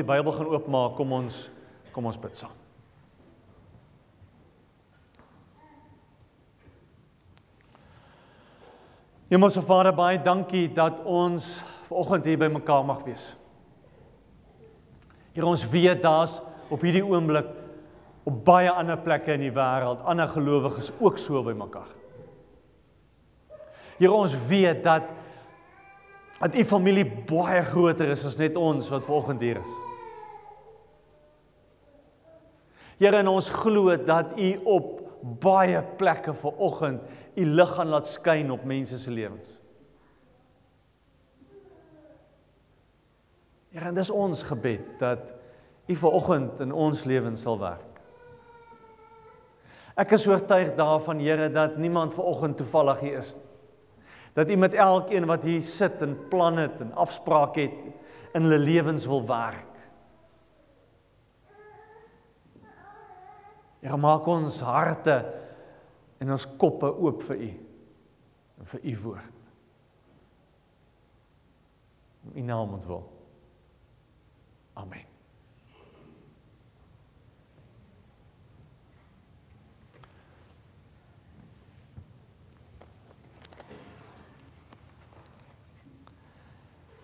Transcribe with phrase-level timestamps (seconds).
[0.00, 1.50] Die Bybel gaan oopmaak, kom ons
[1.90, 2.52] kom ons bid saam.
[9.30, 11.58] Hemelse Vader, baie dankie dat ons
[11.88, 13.32] vanoggend hier by mekaar mag wees.
[15.34, 16.38] Here ons weet daar's
[16.70, 17.50] op hierdie oomblik
[18.24, 21.90] op baie ander plekke in die wêreld ander gelowiges ook so by mekaar.
[23.98, 25.12] Here ons weet dat
[26.40, 29.78] dat u familie baie groter is as net ons wat vanoggend hier is.
[33.00, 34.98] Here en ons glo dat u op
[35.40, 37.00] baie plekke vanoggend
[37.36, 39.56] u lig gaan laat skyn op mense se lewens.
[43.70, 45.32] Here, en dis ons gebed dat
[45.88, 48.02] u vanoggend in ons lewens sal werk.
[50.00, 53.46] Ek is oortuig daarvan Here dat niemand vanoggend toevallig hier is nie.
[54.34, 58.58] Dat u met elkeen wat hier sit en plan het en afsprake het in hulle
[58.58, 59.69] lewens wil werk.
[63.80, 65.16] Here maak ons harte
[66.20, 67.52] en ons koppe oop vir u
[68.60, 69.38] en vir u woord.
[72.28, 73.06] In u naam ontwil.
[74.76, 75.06] Amen.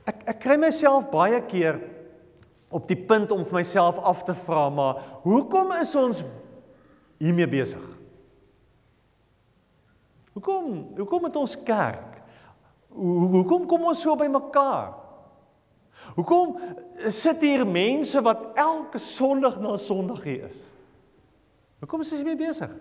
[0.07, 1.81] Ek ek kry myself baie keer
[2.69, 6.21] op die punt om vir myself af te vra, maar hoekom is ons
[7.19, 7.83] hiermee besig?
[10.37, 10.87] Hoekom?
[10.97, 12.21] Hoekom het ons kerk?
[12.97, 14.95] Hoe hoekom kom ons so by mekaar?
[16.17, 16.57] Hoekom
[17.09, 20.61] sit hier mense wat elke Sondag na Sondag hier is?
[21.81, 22.73] Hoekom is ons hiermee besig?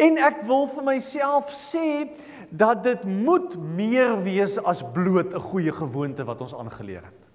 [0.00, 2.08] En ek wil vir myself sê
[2.50, 7.31] dat dit moet meer wees as bloot 'n goeie gewoonte wat ons aangeleer het.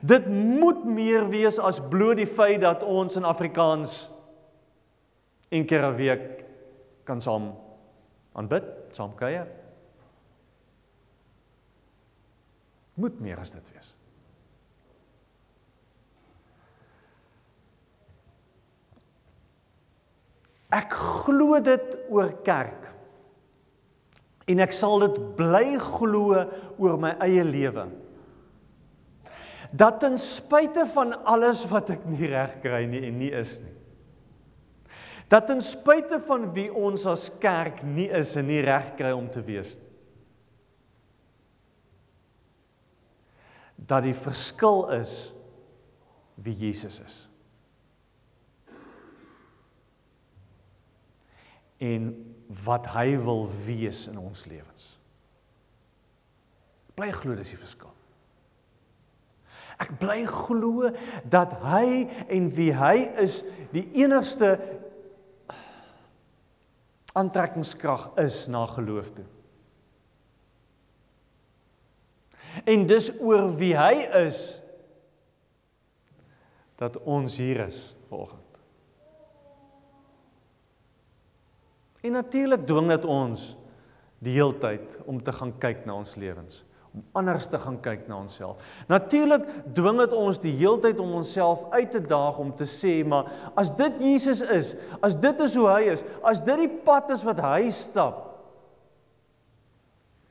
[0.00, 4.10] Dit moet meer wees as bloot die feit dat ons in Afrikaans
[5.52, 6.44] een keer 'n week
[7.04, 7.54] kan saam
[8.32, 9.46] aanbid, saam kuier.
[12.94, 13.96] Moet meer as dit wees.
[20.72, 22.88] Ek glo dit oor kerk.
[24.48, 26.46] En ek sal dit bly glo
[26.78, 27.86] oor my eie lewe.
[29.72, 33.72] Dat ten spyte van alles wat ek nie reg kry nie en nie is nie.
[35.32, 39.30] Dat ten spyte van wie ons as kerk nie is en nie reg kry om
[39.32, 39.90] te wees nie.
[43.88, 45.32] Dat die verskil is
[46.36, 47.22] wie Jesus is.
[51.82, 52.12] en
[52.64, 54.92] wat hy wil wees in ons lewens.
[56.94, 57.90] Bly glo dis die verskil.
[59.80, 60.90] Ek bly glo
[61.24, 63.40] dat hy en wie hy is
[63.72, 64.56] die enigste
[67.16, 69.28] aantrekkingskrag is na geloof toe.
[72.68, 73.94] En dis oor wie hy
[74.24, 74.40] is
[76.80, 78.40] dat ons hier is vanoggend.
[82.02, 83.44] En natuurlik dwing dit ons
[84.22, 86.62] die heeltyd om te gaan kyk na ons lewens,
[87.16, 88.60] anders te gaan kyk na onsself.
[88.88, 93.30] Natuurlik dwing dit ons die heeltyd om onsself uit te daag om te sê, maar
[93.56, 97.24] as dit Jesus is, as dit is hoe hy is, as dit die pad is
[97.24, 98.20] wat hy stap,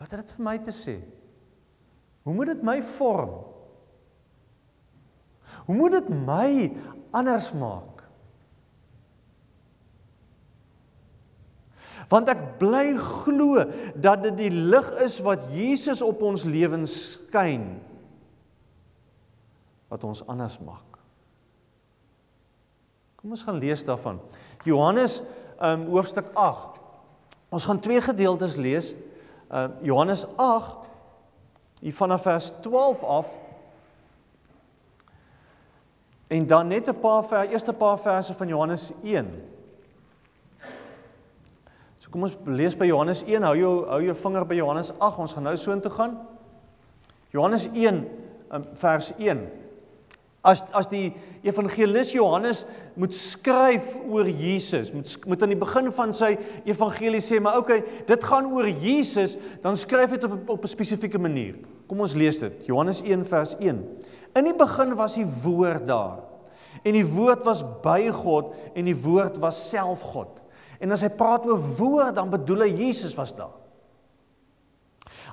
[0.02, 0.98] wat het dit vir my te sê?
[2.26, 3.34] Hoe moet dit my vorm?
[5.66, 6.52] Hoe moet dit my
[7.18, 7.91] anders maak?
[12.10, 13.66] Want ek bly glo
[13.96, 17.68] dat dit die lig is wat Jesus op ons lewens skyn
[19.92, 20.98] wat ons anders maak.
[23.20, 24.22] Kom ons gaan lees daarvan.
[24.64, 25.20] Johannes
[25.62, 26.80] um hoofstuk 8.
[27.52, 28.94] Ons gaan twee gedeeltes lees.
[29.52, 30.90] Uh Johannes 8
[31.82, 33.30] hier vanaf vers 12 af
[36.32, 39.51] en dan net 'n paar vers, eerste paar verse van Johannes 1.
[42.12, 43.46] Kom ons lees by Johannes 1.
[43.48, 45.20] Hou jou hou jou vinger by Johannes 8.
[45.24, 46.18] Ons gaan nou soontoe gaan.
[47.32, 48.02] Johannes 1
[48.52, 49.46] um, vers 1.
[50.44, 51.14] As as die
[51.46, 52.66] evangelis Johannes
[53.00, 56.34] moet skryf oor Jesus, moet moet aan die begin van sy
[56.68, 57.80] evangelie sê, maar okay,
[58.10, 61.56] dit gaan oor Jesus, dan skryf dit op op 'n spesifieke manier.
[61.88, 62.66] Kom ons lees dit.
[62.68, 63.80] Johannes 1 vers 1.
[64.36, 66.20] In die begin was die woord daar.
[66.84, 70.41] En die woord was by God en die woord was self God.
[70.82, 73.54] En as hy praat oor woord, dan bedoel hy Jesus was daar.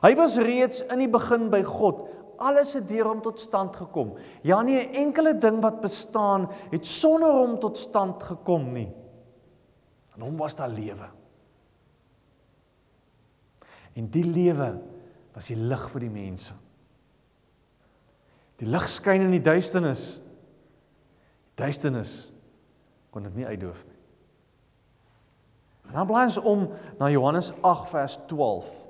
[0.02, 2.04] Hy was reeds in die begin by God.
[2.38, 4.12] Alles het deur hom tot stand gekom.
[4.46, 8.92] Ja nie 'n enkele ding wat bestaan het sonder hom tot stand gekom nie.
[10.16, 11.08] In hom was daar lewe.
[13.94, 14.80] En die lewe
[15.34, 16.54] was die lig vir die mense.
[18.56, 20.20] Die lig skyn in die duisternis.
[21.54, 22.32] Die duisternis
[23.10, 23.97] kon dit nie uitdoof nie.
[25.88, 26.66] En dan blaai ons om
[26.98, 28.86] na Johannes 8 vers 12.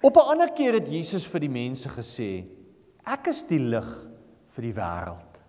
[0.00, 2.44] Op 'n ander keer het Jesus vir die mense gesê:
[3.04, 4.06] Ek is die lig
[4.48, 5.40] vir die wêreld.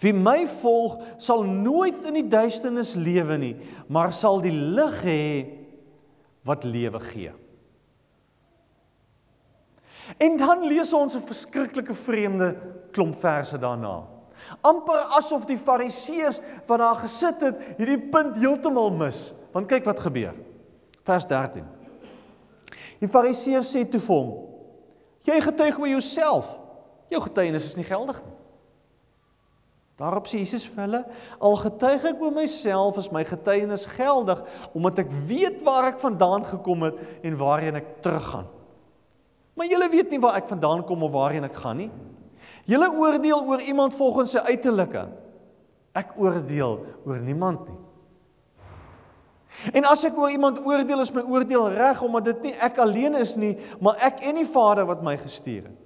[0.00, 3.56] Wie my volg, sal nooit in die duisternis lewe nie,
[3.88, 5.46] maar sal die lig hê
[6.42, 7.32] wat lewe gee.
[10.18, 12.56] En dan lees ons 'n verskriklike vreemde
[12.90, 14.19] klomp verse daarna.
[14.60, 19.30] Amper asof die fariseërs wat daar gesit het hierdie punt heeltemal mis.
[19.54, 20.34] Want kyk wat gebeur.
[21.06, 21.64] Vers 13.
[23.00, 24.30] Die fariseërs sê toe vir hom:
[25.24, 26.60] "Jy getuig oor jouself.
[27.08, 28.36] Jou getuienis is nie geldig nie."
[30.00, 31.04] Daarop sê Jesus vir hulle:
[31.40, 34.40] "Al getuig ek oor myself, is my getuienis geldig
[34.72, 38.46] omdat ek weet waar ek vandaan gekom het en waarheen ek teruggaan."
[39.54, 41.90] Maar julle weet nie waar ek vandaan kom of waarheen ek gaan nie.
[42.70, 45.08] Julle oordeel oor iemand volgens sy uiterlike.
[45.98, 47.78] Ek oordeel oor niemand nie.
[49.74, 53.18] En as ek oor iemand oordeel, is my oordeel reg omdat dit nie ek alleen
[53.18, 55.76] is nie, maar ek en die Vader wat my gestuur het.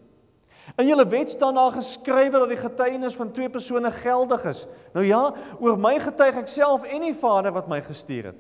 [0.81, 4.65] In julle wet staan daar geskrywe dat die getuienis van twee persone geldig is.
[4.95, 5.23] Nou ja,
[5.61, 8.39] oor my getuig ek self en die Vader wat my gestuur het.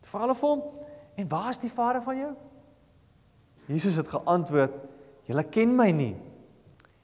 [0.00, 0.64] Dit vra hulle vir hom,
[1.18, 2.32] en waar is die Vader van jou?
[3.70, 4.74] Jesus het geantwoord:
[5.30, 6.14] "Julle ken my nie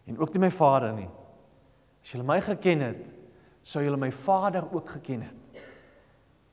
[0.07, 1.09] en ook nie my Vader nie.
[2.03, 3.09] As julle my geken het,
[3.67, 5.63] sou julle my Vader ook geken het."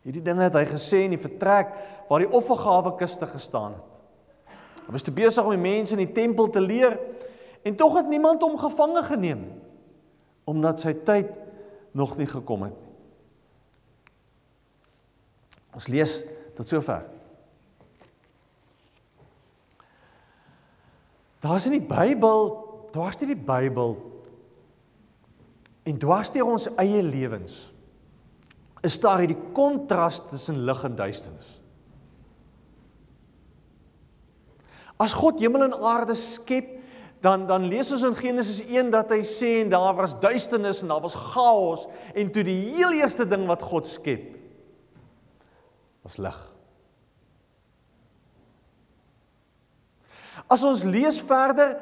[0.03, 1.71] Hierdie dinge het hy gesê in die vertrek
[2.09, 3.99] waar die offergawe kiste gestaan het.
[4.83, 6.97] Hy was te besig om die mense in die tempel te leer
[7.63, 9.45] en tog het niemand hom gevange geneem
[10.43, 11.29] omdat sy tyd
[11.95, 12.93] nog nie gekom het nie.
[15.73, 16.19] Ons lees
[16.53, 17.01] tot sover.
[21.43, 22.51] Daar's in die Bybel,
[22.93, 23.95] daar's nie die Bybel
[25.83, 27.73] en dwars deur ons eie lewens
[28.83, 31.53] is daar hierdie kontras tussen lig en duisternis.
[34.99, 36.67] As God hemel en aarde skep,
[37.23, 40.91] dan dan lees ons in Genesis 1 dat hy sê en daar was duisternis en
[40.91, 44.25] daar was chaos en toe die heel eerste ding wat God skep
[46.03, 46.35] was lig.
[50.51, 51.77] As ons lees verder,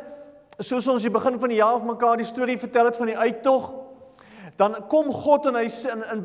[0.66, 3.18] soos ons die begin van die jaar of mekaar die storie vertel het van die
[3.18, 3.72] uittog,
[4.60, 6.24] dan kom God en hy in in,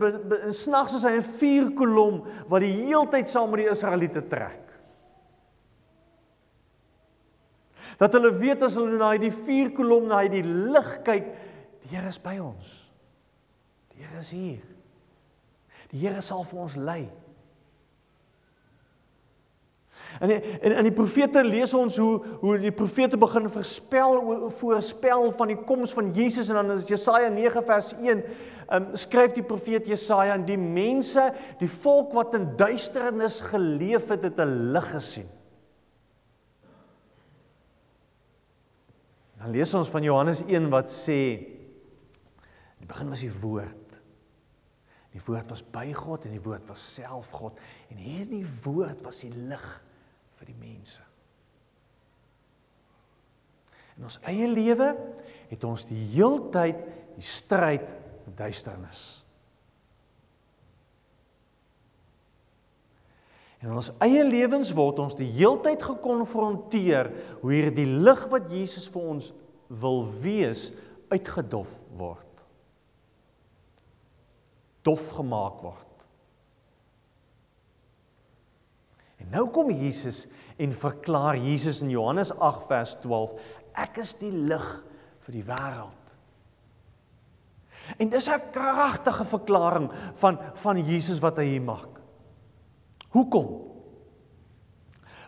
[0.49, 4.63] in, snags is hy 'n vuurkolom wat die heeltyd saam met die Israeliete trek.
[7.97, 11.27] Dat hulle weet as hulle na hierdie vuurkolom na hierdie lig kyk,
[11.83, 12.91] die Here is by ons.
[13.95, 14.65] Die Here is hier.
[15.93, 17.09] Die Here sal vir ons lei.
[20.21, 25.53] En in in die profete lees ons hoe hoe die profete begin voorspel voorspel van
[25.53, 28.23] die koms van Jesus en dan in Jesaja 9 vers 1
[28.73, 31.29] um, skryf die profeet Jesaja en die mense,
[31.61, 35.29] die volk wat in duisternis geleef het, het 'n lig gesien.
[39.39, 44.01] Dan lees ons van Johannes 1 wat sê in die begin was die woord.
[45.13, 47.59] Die woord was by God en die woord was self God
[47.89, 49.83] en hierdie woord was die lig
[50.37, 51.03] vir die mense.
[53.97, 54.91] In ons eie lewe
[55.49, 56.83] het ons die heeltyd
[57.17, 57.87] die stryd
[58.27, 59.05] met duisternis.
[63.63, 67.09] En in ons eie lewens word ons die heeltyd gekonfronteer
[67.41, 69.33] hoe hierdie lig wat Jesus vir ons
[69.81, 70.69] wil wees
[71.09, 72.45] uitgedof word.
[74.87, 75.86] Dof gemaak word.
[79.27, 83.33] En nou kom Jesus en verklaar Jesus in Johannes 8 vers 12,
[83.83, 84.67] ek is die lig
[85.27, 86.03] vir die wêreld.
[87.99, 92.01] En dis 'n kragtige verklaring van van Jesus wat hy hier maak.
[93.11, 93.63] Hoekom?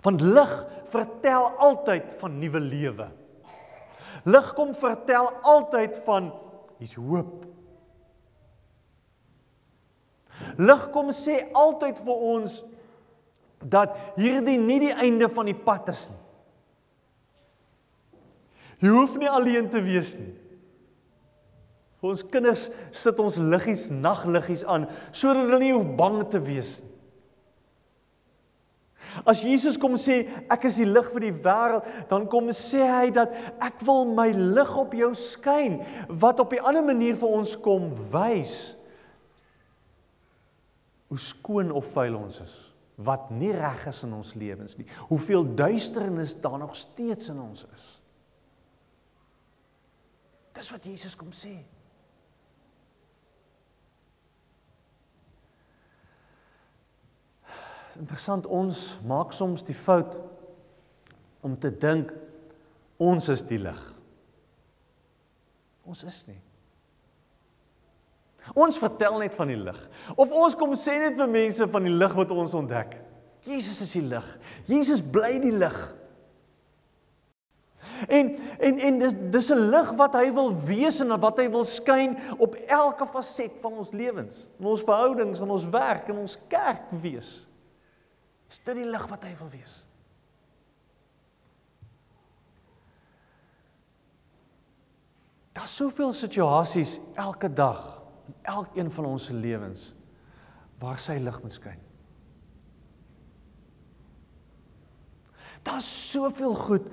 [0.03, 3.11] Want lig vertel altyd van nuwe lewe.
[4.25, 6.33] Lig kom vertel altyd van
[6.79, 7.47] hier's hoop.
[10.57, 12.65] Lig kom sê altyd vir ons
[13.63, 16.25] dat hierdie nie die einde van die pad is nie.
[18.79, 20.35] Jy hoef nie alleen te wees nie.
[21.99, 26.79] Vir ons kinders sit ons liggies, nagliggies aan sodat hulle nie hoef bang te wees
[26.85, 26.95] nie.
[29.27, 33.11] As Jesus kom sê ek is die lig vir die wêreld, dan kom sê hy
[33.15, 33.35] dat
[33.65, 37.89] ek wil my lig op jou skyn wat op 'n ander manier vir ons kom
[38.13, 38.77] wys
[41.09, 42.68] hoe skoon of vuil ons is,
[42.99, 44.87] wat nie reg is in ons lewens nie.
[45.11, 47.87] Hoeveel duisternis daar nog steeds in ons is.
[50.59, 51.55] Dis wat Jesus kom sê.
[57.99, 60.19] Interessant ons maak soms die fout
[61.47, 62.11] om te dink
[62.99, 63.81] ons is die lig.
[65.87, 66.41] Ons is nie.
[68.55, 69.79] Ons vertel net van die lig.
[70.17, 72.97] Of ons kom sê net vir mense van die lig wat ons ontdek.
[73.47, 74.27] Jesus is die lig.
[74.69, 75.79] Jesus bly die lig.
[78.09, 81.65] En en en dis dis 'n lig wat hy wil wees en wat hy wil
[81.65, 86.39] skyn op elke faset van ons lewens, in ons verhoudings, in ons werk, in ons
[86.49, 87.47] kerk wees.
[88.49, 89.85] Is dit die lig wat hy wil wees?
[95.53, 97.98] Daar's soveel situasies elke dag
[98.29, 99.89] in elkeen van ons se lewens
[100.79, 101.81] waar sy lig moet skyn.
[105.67, 106.87] Daar's soveel goed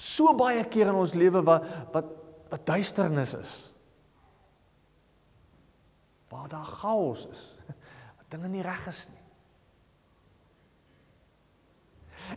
[0.00, 2.12] so baie keer in ons lewe wat wat
[2.46, 3.52] wat duisternis is.
[6.30, 7.42] Waar daar chaos is.
[8.18, 9.25] Wat dinge nie reg is nie.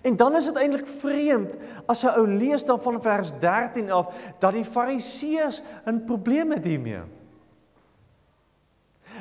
[0.02, 1.56] En dan is dit eintlik vreemd
[1.86, 6.66] as 'n ou lees dan van vers 13 af dat die fariseërs 'n probleem het
[6.66, 7.02] hiermee.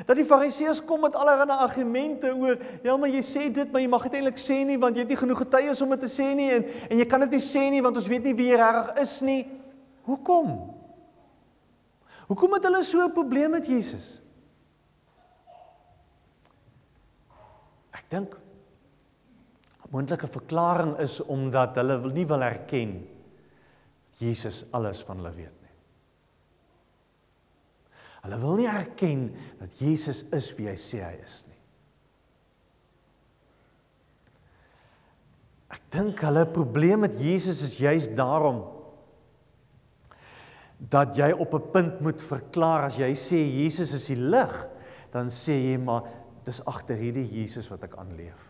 [0.05, 3.87] Dat die fariseërs kom met allerlei argumente oor ja maar jy sê dit maar jy
[3.87, 6.33] mag dit eintlik sê nie want jy het nie genoeg getuies om dit te sê
[6.35, 8.55] nie en en jy kan dit nie sê nie want ons weet nie wie jy
[8.55, 9.47] reg is nie.
[10.07, 10.75] Hoekom?
[12.27, 14.21] Hoekom het hulle so 'n probleem met Jesus?
[17.91, 18.37] Ek dink
[19.93, 22.99] moontlike verklaring is omdat hulle nie wil erken
[24.19, 25.75] Jesus alles van hulle weet nie.
[28.25, 29.29] Hulle wil nie erken
[29.61, 31.55] dat Jesus is wie hy sê hy is nie.
[35.69, 38.65] Ek dink hulle probleem met Jesus is juis daarom
[40.79, 44.67] dat jy op 'n punt moet verklaar as jy sê Jesus is die lig,
[45.11, 46.03] dan sê jy maar
[46.45, 48.48] dis agter hierdie Jesus wat ek aanleef.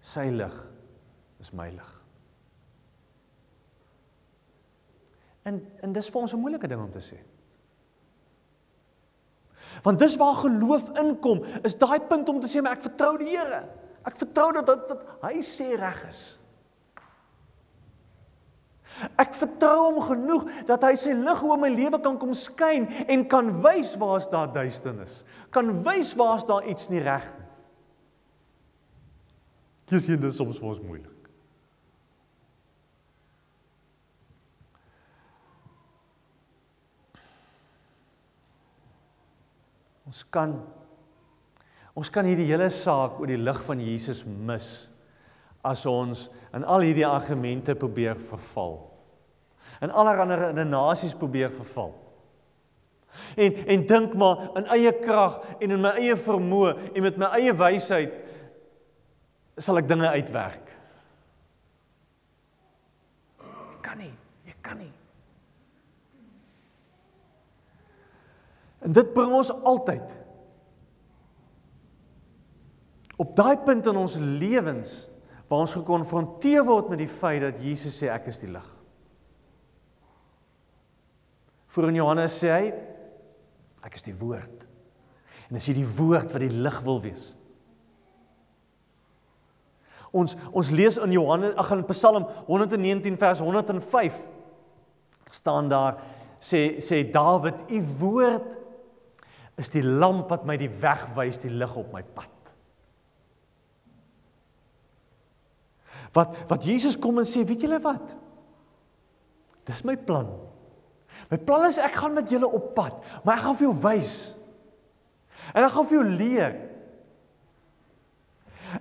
[0.00, 0.56] Sy lig
[1.40, 1.92] is my lig.
[5.48, 7.18] En en dis vir ons 'n moeilike ding om te sê.
[9.82, 13.36] Want dis waar geloof inkom, is daai punt om te sê maar ek vertrou die
[13.36, 13.64] Here.
[14.04, 16.38] Ek vertrou dat dit wat hy sê reg is.
[19.16, 23.28] Ek vertrou hom genoeg dat hy sy lig oor my lewe kan kom skyn en
[23.28, 25.22] kan wys waar is daar duisternis.
[25.54, 27.49] Kan wys waar is daar iets nie reg nie.
[29.90, 31.16] Hier dis soms vir ons moeilik.
[40.06, 40.54] Ons kan
[41.98, 44.68] ons kan hierdie hele saak oor die lig van Jesus mis
[45.66, 48.78] as ons in al hierdie argumente probeer verval.
[49.82, 51.92] In allerlei nasies probeer verval.
[53.34, 57.34] En en dink maar in eie krag en in my eie vermoë en met my
[57.40, 58.29] eie wysheid
[59.60, 60.72] sal ek dinge uitwerk.
[63.40, 64.12] Jy kan nie,
[64.48, 64.92] jy kan nie.
[68.80, 70.16] En dit bring ons altyd
[73.20, 74.94] op daai punt in ons lewens
[75.50, 78.68] waar ons gekonfronteer word met die feit dat Jesus sê ek is die lig.
[81.70, 82.70] Voor in Johannes sê hy
[83.84, 84.64] ek is die woord.
[85.50, 87.32] En as jy die woord wat die lig wil wees,
[90.10, 94.18] Ons ons lees in Johannes ag in Psalm 119 vers 105
[95.30, 96.00] staan daar
[96.42, 98.56] sê sê Dawid u woord
[99.60, 102.32] is die lamp wat my die weg wys die lig op my pad.
[106.16, 108.16] Wat wat Jesus kom en sê weet julle wat?
[109.68, 110.26] Dis my plan.
[111.30, 114.14] My plan is ek gaan met julle op pad, maar ek gaan vir jou wys.
[115.54, 116.56] En ek gaan vir jou leer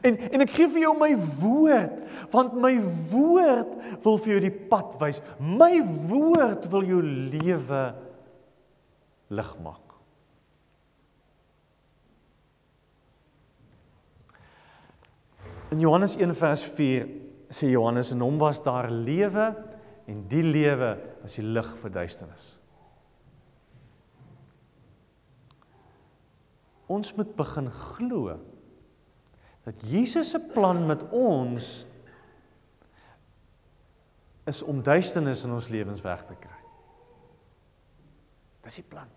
[0.05, 2.01] En en ek gee vir jou my woord,
[2.33, 2.75] want my
[3.11, 5.21] woord wil vir jou die pad wys.
[5.39, 5.73] My
[6.09, 7.83] woord wil jou lewe
[9.29, 9.85] lig maak.
[15.69, 17.09] In Johannes 1 vers 4
[17.53, 19.51] sê Johannes en hom was daar lewe
[20.09, 22.59] en die lewe was die lig vir duisternis.
[26.89, 28.35] ons moet begin glo
[29.69, 31.85] dat Jesus se plan met ons
[34.49, 36.61] is om duisternis in ons lewens weg te kry.
[38.65, 39.11] Dis die plan.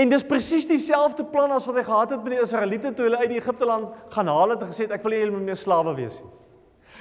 [0.00, 3.20] En dis presies dieselfde plan as wat hy gehad het met die Israeliete toe hulle
[3.20, 5.60] uit die Egipte land gaan haal het en gesê het ek wil nie julle meer
[5.60, 6.32] slawe wees nie.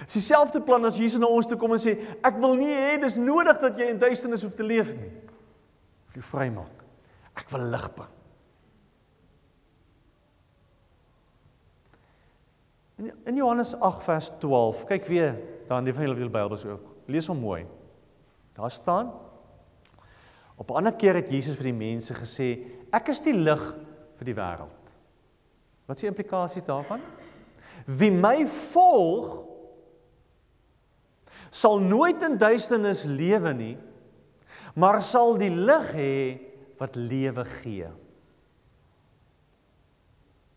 [0.03, 2.97] Dis dieselfde plan as Jesus na ons toe kom en sê ek wil nie hê
[3.01, 5.07] dis nodig dat jy in duisternis hoef te leef nie.
[5.07, 6.83] Ek wil jou vrymaak.
[7.39, 8.11] Ek wil lig bring.
[12.97, 16.91] In Johannes 8 vers 12, kyk weer daar in die van julle Bybels ook.
[17.09, 17.65] Lees hom mooi.
[18.53, 19.11] Daar staan
[20.55, 23.75] Op 'n ander keer het Jesus vir die mense gesê, ek is die lig
[24.15, 24.93] vir die wêreld.
[25.85, 27.01] Wat is die implikasie daarvan?
[27.85, 29.45] Wie my volg
[31.49, 33.77] sal nooit in duisternis lewe nie,
[34.75, 36.39] maar sal die lig hê
[36.77, 37.89] wat lewe gee.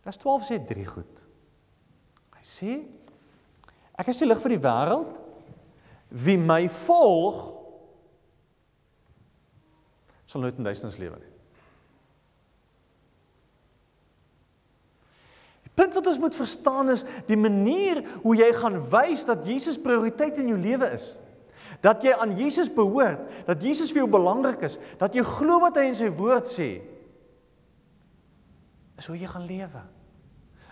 [0.00, 1.25] Vers 12 sê drie goed.
[2.46, 2.78] Sê
[3.96, 5.18] ek is die lig vir die wêreld.
[6.12, 7.40] Wie my volg
[10.26, 11.32] sal nooit in duisternis lewe nie.
[15.66, 19.78] Die punt wat ons moet verstaan is die manier hoe jy gaan wys dat Jesus
[19.82, 21.12] prioriteit in jou lewe is.
[21.84, 25.78] Dat jy aan Jesus behoort, dat Jesus vir jou belangrik is, dat jy glo wat
[25.78, 26.70] hy in sy woord sê.
[28.96, 29.82] Is hoe jy gaan lewe.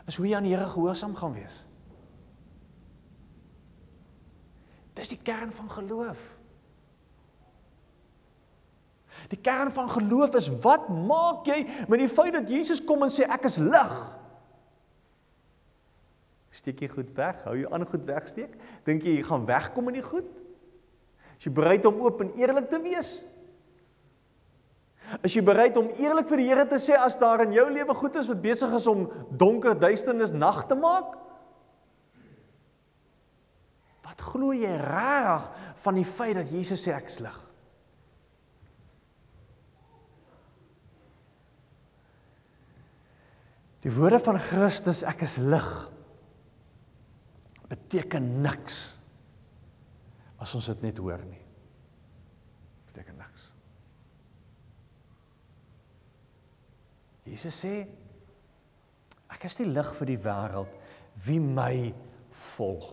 [0.09, 1.63] Is hoe jy aan die Here gehoorsaam gaan wees.
[4.95, 6.23] Dis die kern van geloof.
[9.31, 13.13] Die kern van geloof is wat maak jy met die feit dat Jesus kom en
[13.13, 13.95] sê ek is lig?
[16.55, 17.41] Steek jy goed weg?
[17.47, 18.53] Hou jy aan goed wegsteek?
[18.87, 20.29] Dink jy jy gaan wegkom in die goed?
[21.39, 23.17] Is jy bereid om oop en eerlik te wees?
[25.23, 27.95] Is jy bereid om eerlik vir die Here te sê as daar in jou lewe
[27.99, 31.15] goed is wat besig is om donker duisternis nag te maak?
[34.05, 35.51] Wat glo jy regtig
[35.85, 37.41] van die feit dat Jesus sê ek is lig?
[43.85, 45.69] Die woorde van Christus ek is lig
[47.69, 48.79] beteken niks
[50.41, 51.41] as ons dit net hoor nie.
[52.89, 53.49] Beteken niks.
[57.25, 57.77] Jesus sê
[59.35, 60.75] ek is die lig vir die wêreld.
[61.25, 61.93] Wie my
[62.35, 62.91] volg.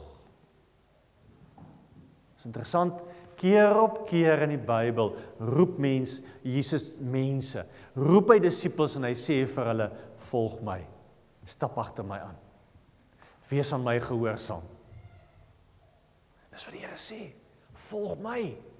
[1.58, 3.02] Dit is interessant.
[3.42, 7.64] Keer op keer in die Bybel roep mens Jesus mense
[7.98, 9.88] roep hy disippels en hy sê vir hulle
[10.30, 10.78] volg my.
[11.46, 12.38] Stap agter my aan.
[13.50, 14.64] Wees aan my gehoorsaam.
[16.52, 17.24] Dis wat die Here sê.
[17.90, 18.71] Volg my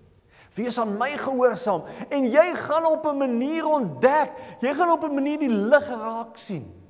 [0.56, 5.14] wees aan my gehoorsaam en jy gaan op 'n manier ontdek jy gaan op 'n
[5.14, 6.82] manier die lig raak sien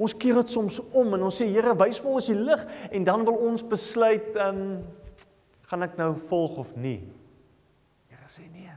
[0.00, 3.04] Ons keer dit soms om en ons sê Here, wys vir ons die lig en
[3.04, 4.84] dan wil ons besluit, ehm, um,
[5.68, 7.02] gaan ek nou volg of nie?
[8.08, 8.72] Here sê nee.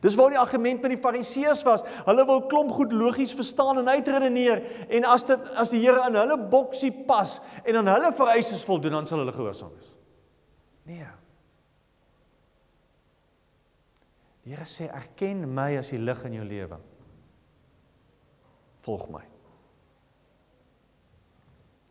[0.00, 1.84] Dis waar die argument met die Fariseërs was.
[2.06, 6.18] Hulle wou klomp goed logies verstaan en uitredeneer en as dit as die Here in
[6.18, 9.93] hulle boksie pas en aan hulle vereistes voldoen, dan sal hulle gehoorsaam wees.
[10.84, 11.06] Nee.
[14.44, 16.76] Die Here sê erken my as die lig in jou lewe.
[18.84, 19.22] Volg my.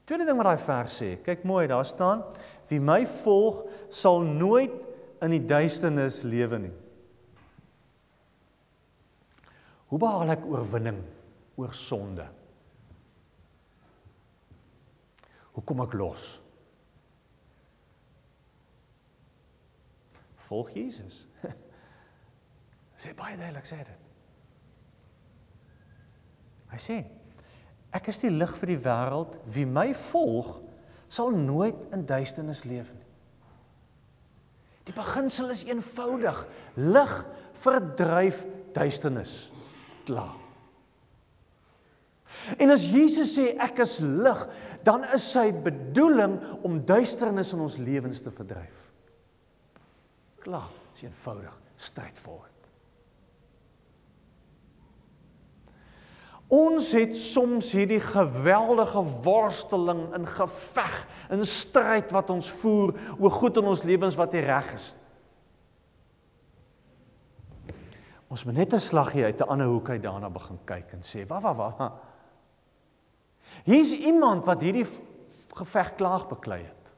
[0.06, 2.22] Tweede ding wat daai vers sê, kyk mooi, daar staan:
[2.70, 4.76] Wie my volg, sal nooit
[5.24, 6.74] in die duisternis lewe nie.
[9.90, 11.00] Hoe behaal ek oorwinning
[11.58, 12.26] oor sonde?
[15.54, 16.43] Hoe kom ek los?
[20.48, 21.24] Volg Jesus.
[23.02, 24.00] sê baie duidelik sê dit.
[26.74, 26.98] Hy sê
[27.94, 29.38] Ek is die lig vir die wêreld.
[29.54, 30.56] Wie my volg,
[31.06, 33.04] sal nooit in duisternis leef nie.
[34.90, 36.40] Die beginsel is eenvoudig.
[36.82, 37.12] Lig
[37.62, 38.44] verdryf
[38.76, 39.36] duisternis.
[40.08, 40.40] Klaar.
[42.60, 44.40] En as Jesus sê ek is lig,
[44.84, 46.34] dan is sy bedoeling
[46.66, 48.90] om duisternis in ons lewens te verdryf.
[50.44, 52.52] Klaar, is eenvoudig, straightforward.
[56.54, 60.98] Ons het soms hierdie geweldige worsteling in geveg,
[61.34, 64.92] in stryd wat ons voer oor goed in ons lewens wat nie reg is.
[68.34, 71.26] Ons moet net 'n slaggie uit 'n ander hoek uit daarna begin kyk en sê,
[71.28, 71.94] "Wa wa wa."
[73.64, 74.86] Hier's iemand wat hierdie
[75.54, 76.94] geveg klaar beklei het.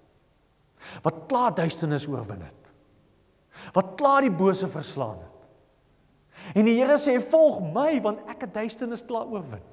[1.01, 2.64] Wat klaar duisternis oorwin het.
[3.75, 5.31] Wat klaar die bose verslaan het.
[6.59, 9.63] En die Here sê volg my want ek het duisternis klaar oorwin.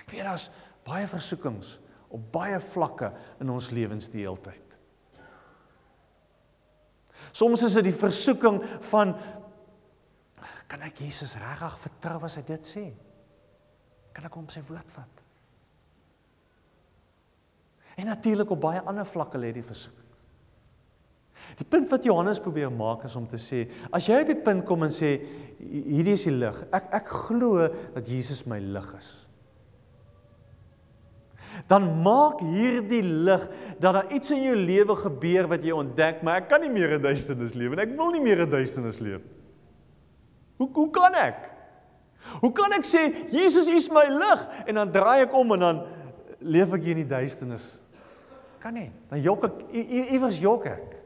[0.00, 0.48] Ek weet daar's
[0.86, 1.76] baie versoekings
[2.10, 3.12] op baie vlakke
[3.42, 4.66] in ons lewens die hele tyd.
[7.36, 8.58] Soms is dit die versoeking
[8.90, 9.14] van
[10.70, 12.84] kan ek Jesus regtig vertrou as hy dit sê?
[14.14, 15.24] Kan ek hom sy woord vat?
[17.98, 20.09] En natuurlik op baie ander vlakke lê die versoeking.
[21.58, 24.66] Die punt wat Johannes probeer maak is om te sê, as jy op die punt
[24.68, 25.16] kom en sê
[25.60, 29.10] hierdie is die lig, ek ek glo dat Jesus my lig is
[31.68, 33.46] dan maak hierdie lig
[33.80, 36.96] dat daar iets in jou lewe gebeur wat jy ontdek, maar ek kan nie meer
[36.96, 37.86] in duisternis lewe nie.
[37.88, 39.24] Ek wil nie meer in duisternis leef.
[40.60, 41.48] Hoe hoe kan ek?
[42.42, 45.82] Hoe kan ek sê Jesus is my lig en dan draai ek om en dan
[46.40, 47.66] leef ek hier in die duisternis?
[48.60, 48.90] Kan nie.
[49.08, 50.96] Dan jok ek iewers jok ek.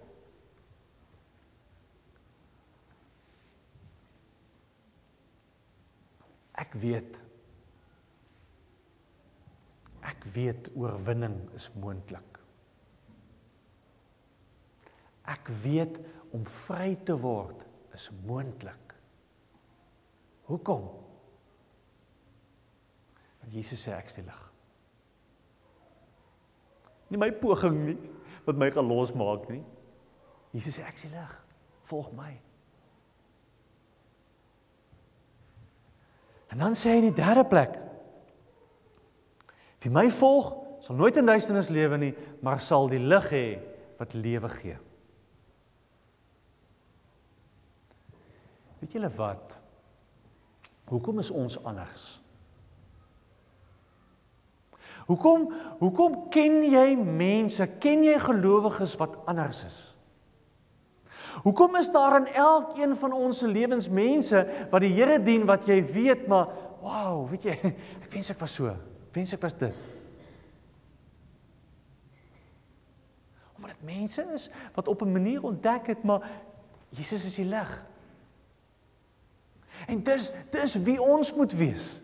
[6.61, 7.21] Ek weet
[10.05, 12.41] Ek weet oorwinning is moontlik.
[15.33, 15.97] Ek weet
[16.37, 17.63] om vry te word
[17.97, 18.93] is moontlik.
[20.51, 20.85] Hoekom?
[23.41, 24.43] Want Jesus sê ek is die lig.
[27.09, 27.97] Nie my poging nie
[28.45, 29.63] wat my gaan losmaak nie.
[30.53, 31.33] Jesus sê ek is die lig.
[31.89, 32.35] Volg my.
[36.55, 37.81] En dan sê hy in die derde plek
[39.85, 43.47] Wie my volg, sal nooit in duisternis lewe nie, maar sal die lig hê
[43.99, 44.79] wat lewe gee.
[48.81, 49.59] Weet julle wat?
[50.89, 52.07] Hoekom is ons anders?
[55.05, 55.51] Hoekom
[55.83, 59.81] hoekom ken jy mense, ken jy gelowiges wat anders is?
[61.43, 65.67] Hoekom is daar in elkeen van ons se lewens mense wat die Here dien wat
[65.67, 66.53] jy weet maar
[66.85, 67.57] wow, weet jy,
[68.05, 68.75] ek wens ek was so.
[69.15, 69.75] Wens ek was dit.
[73.57, 76.23] Omdat dit mense is wat op 'n manier ontdek het maar
[76.95, 77.87] Jesus is die lig.
[79.87, 82.01] En dis dis wie ons moet wees.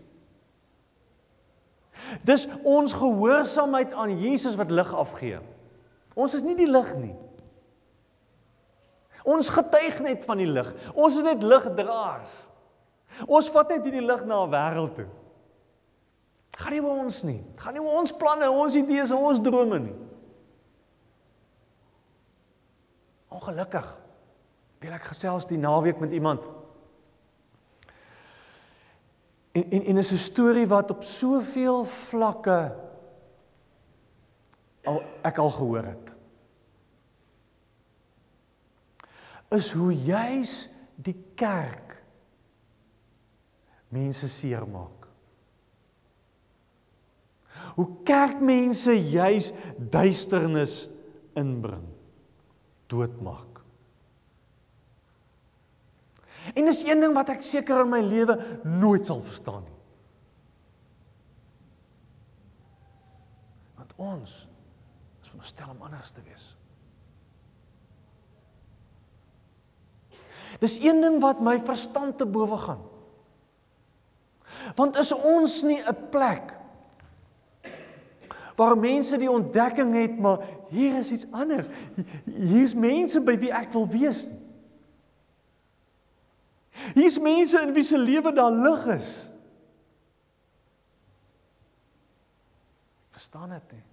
[2.26, 5.38] Dis ons gehoorsaamheid aan Jesus wat lig afgee.
[6.14, 7.14] Ons is nie die lig nie.
[9.24, 10.74] Ons getuig net van die lig.
[10.94, 12.48] Ons is net ligdraers.
[13.26, 15.09] Ons vat net hierdie lig na 'n wêreld toe
[16.61, 17.40] gaan nie oor ons nie.
[17.61, 19.96] Gaan nie oor ons planne, ons idees ons drome nie.
[23.30, 23.88] Ongelukkig.
[24.80, 26.44] Wil ek gesels die naweek met iemand.
[29.56, 32.76] En en en is 'n storie wat op soveel vlakke
[34.85, 36.19] al ek al gehoor het.
[39.50, 40.68] Is hoe juis
[41.00, 41.90] die kerk
[43.90, 45.06] mense seermaak.
[47.74, 50.84] Hoe kerkmense juis duisternis
[51.38, 51.86] inbring,
[52.90, 53.60] doodmaak.
[56.54, 59.76] En dis een ding wat ek seker in my lewe nooit sal verstaan nie.
[63.76, 64.36] Want ons
[65.20, 66.46] is veronderstel om anders te wees.
[70.61, 72.83] Dis een ding wat my verstand te bowe gaan.
[74.77, 76.57] Want is ons nie 'n plek
[78.61, 81.68] waar mense die ontdekking het maar hier is iets anders.
[82.25, 84.27] Hier's mense by wie ek wil wees.
[86.94, 89.09] Hier's mense in wie se lewe daar lig is.
[93.11, 93.89] Verstaan dit nie?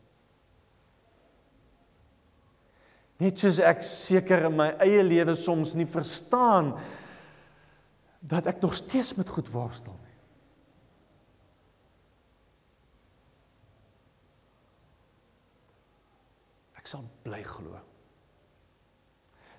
[3.17, 6.75] Net soos ek seker in my eie lewe soms nie verstaan
[8.21, 10.15] dat ek nog steeds met goed worstel nie.
[16.77, 17.81] Ek sal bly glo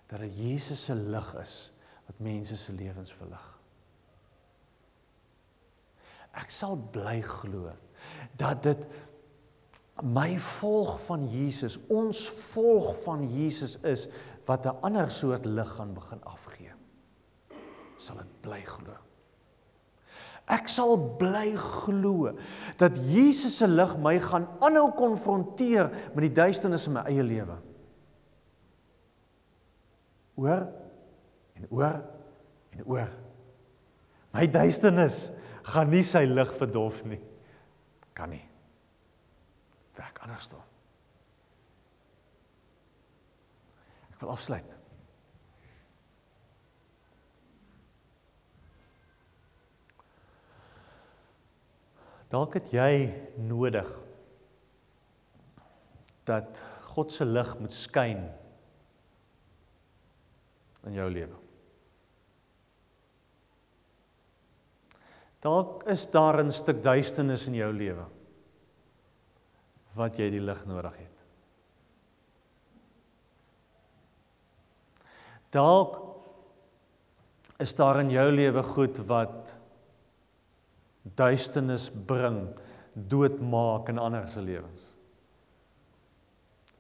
[0.09, 1.57] dat dit Jesus se lig is
[2.07, 3.45] wat mense se lewens verlig.
[6.39, 7.75] Ek sal bly glo
[8.41, 8.87] dat dit
[10.03, 14.09] my volg van Jesus, ons volg van Jesus is
[14.47, 16.73] wat 'n ander soort lig gaan begin afgee.
[17.97, 18.97] Sal dit bly glo.
[20.49, 22.33] Ek sal bly glo
[22.77, 27.59] dat Jesus se lig my gaan aanhou konfronteer met die duisternis in my eie lewe.
[30.35, 30.69] Oor
[31.55, 32.03] en oor
[32.71, 33.11] en oor.
[34.33, 35.31] My duisternis
[35.63, 37.21] gaan nie sy lig verdof nie.
[38.15, 38.48] Kan nie.
[39.99, 40.61] Trek anders toe.
[44.13, 44.75] Ek wil afsluit.
[52.29, 52.93] Dalk het jy
[53.41, 53.89] nodig
[56.29, 56.61] dat
[56.93, 58.21] God se lig moet skyn
[60.87, 61.39] in jou lewe.
[65.43, 68.18] Dalk is daar 'n stuk duisternis in jou lewe
[69.99, 71.15] wat jy die lig nodig het.
[75.55, 75.97] Dalk
[77.59, 79.55] is daar in jou lewe goed wat
[81.19, 82.43] duisternis bring,
[82.93, 84.85] doodmaak in ander se lewens.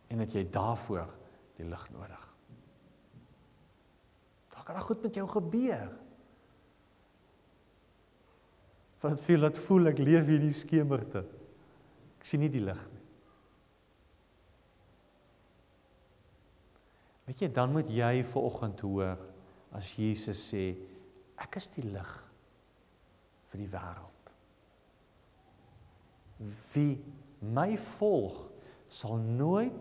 [0.08, 1.08] En dat jy daarvoor
[1.58, 2.24] die lig nodig.
[4.54, 5.90] Daar kan goed met jou gebeur.
[9.00, 11.24] Wat voel dit voel ek leef hier in die skemerte.
[12.18, 12.97] Ek sien nie die lig nie.
[17.28, 19.18] Weet jy, dan moet jy ver oggend hoor
[19.76, 20.70] as Jesus sê
[21.38, 22.12] ek is die lig
[23.52, 24.30] vir die wêreld.
[26.72, 26.94] Wie
[27.52, 28.46] my volg
[28.88, 29.76] sal nooit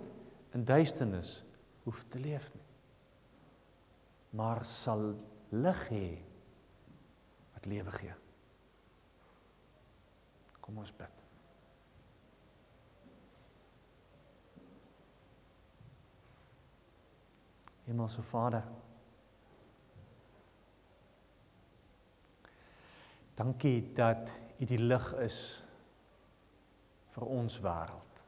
[0.57, 1.37] in duisternis
[1.85, 2.65] hoef te leef nie.
[4.35, 5.13] Maar sal
[5.55, 6.07] lig hê
[7.55, 8.17] wat lewe gee.
[10.59, 11.26] Kom ons bid.
[17.87, 18.63] Hemelse Vader.
[23.33, 25.37] Dankie dat U die lig is
[27.13, 28.21] vir ons wêreld.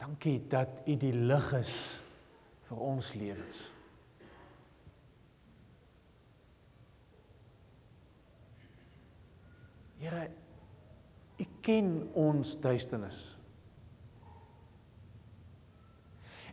[0.00, 1.76] Dankie dat U die lig is
[2.70, 3.62] vir ons lewens.
[10.00, 10.28] Here,
[11.36, 13.35] U ken ons duisternis.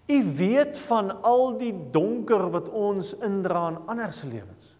[0.06, 4.72] U weet van al die donker wat ons indra in ander se lewens.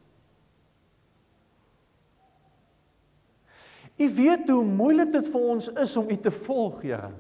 [3.96, 7.12] U weet hoe moeilik dit vir ons is om U te volg, Here.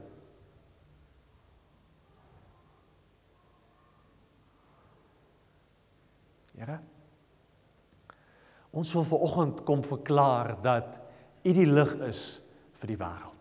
[6.53, 6.79] Here.
[8.73, 10.97] Ons wil ver oggend kom verklaar dat
[11.43, 12.23] U die lig is
[12.81, 13.32] vir die wêreld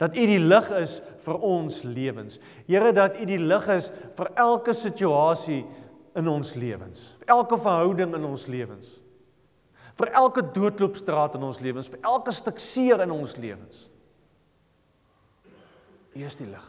[0.00, 2.38] dat U die lig is vir ons lewens.
[2.68, 5.62] Here dat U die lig is vir elke situasie
[6.16, 8.96] in ons lewens, vir elke verhouding in ons lewens.
[9.96, 13.86] Vir elke doodloopstraat in ons lewens, vir elke stuk seer in ons lewens.
[16.16, 16.66] U is die lig.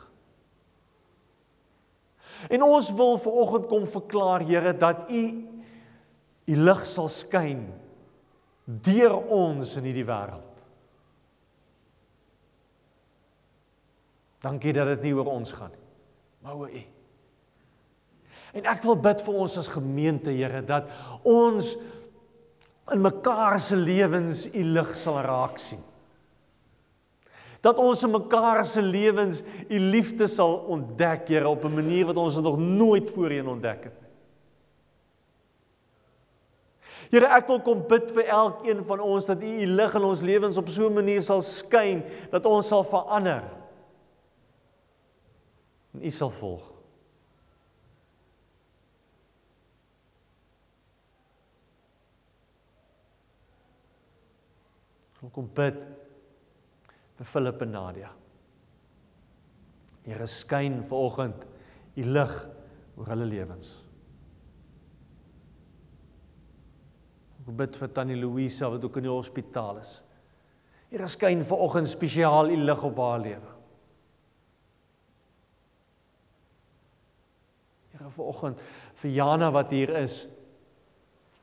[2.53, 5.23] En ons wil ver oggend kom verklaar Here dat U
[6.47, 7.65] U lig sal skyn
[8.63, 10.56] deur ons in hierdie wêreld.
[14.43, 15.83] Dankie dat dit nie oor ons gaan nie,
[16.45, 16.83] maar oor U.
[18.57, 20.89] En ek wil bid vir ons as gemeente, Here, dat
[21.27, 21.73] ons
[22.93, 25.81] in mekaar se lewens U lig sal raak sien.
[27.65, 32.17] Dat ons in mekaar se lewens U liefde sal ontdek, Here, op 'n manier wat
[32.17, 34.07] ons nog nooit voorheen ontdek het nie.
[37.11, 40.21] Here, ek wil kom bid vir elkeen van ons dat U U lig in ons
[40.21, 43.43] lewens op so 'n manier sal skyn dat ons sal verander
[45.97, 46.65] en u sal volg.
[55.25, 55.79] Ons kom bid
[57.17, 58.11] vir Philip en Nadia.
[60.05, 61.43] Here skyn vanoggend
[61.97, 62.35] u lig
[62.95, 63.73] oor hulle lewens.
[67.41, 69.97] Ek bid vir Tannie Louisa wat ook in die hospitaal is.
[70.93, 73.56] Here skyn vanoggend spesiaal u lig op haar lewe.
[78.07, 78.61] Here vir oggend
[79.01, 80.27] vir Jana wat hier is.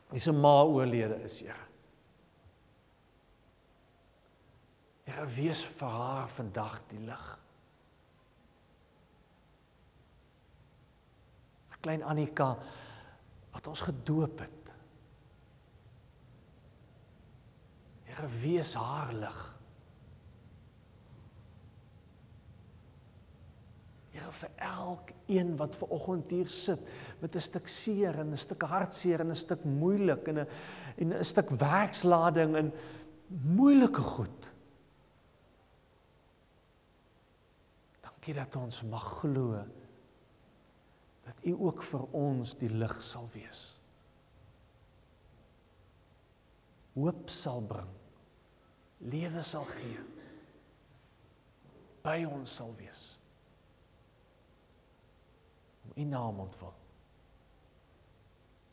[0.08, 1.60] Wie se ma oorlede is, Here.
[5.04, 7.26] Here wees vir haar vandag die lig.
[11.74, 12.54] Vir klein Annika
[13.52, 14.72] wat ons gedoop het.
[18.08, 19.42] Here wees haar lig.
[24.14, 26.82] Here vir elkeen wat ver oggend hier sit
[27.20, 30.46] met 'n stuk seer en 'n stuk hartseer en 'n stuk moeilik en 'n
[30.98, 32.72] en 'n stuk werkslading en
[33.26, 34.52] moeilike goed.
[38.00, 39.64] Dankie dat ons mag glo
[41.24, 43.80] dat U ook vir ons die lig sal wees.
[46.94, 47.90] Hoop sal bring.
[48.98, 49.98] Lewe sal gee.
[52.02, 53.23] By ons sal wees
[55.96, 56.74] u naam ontvang.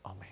[0.02, 0.31] Amen.